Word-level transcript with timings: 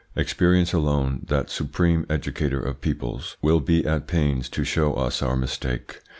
Experience 0.15 0.73
alone, 0.73 1.23
that 1.29 1.51
supreme 1.51 2.07
educator 2.09 2.59
of 2.59 2.81
peoples, 2.81 3.37
will 3.39 3.59
be 3.59 3.85
at 3.85 4.07
pains 4.07 4.49
to 4.49 4.63
show 4.63 4.95
us 4.95 5.21
our 5.21 5.37
mistake. 5.37 5.99